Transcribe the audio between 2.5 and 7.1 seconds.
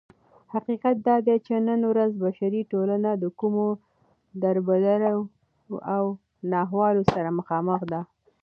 ټولنه دكومو دربدريو او ناخوالو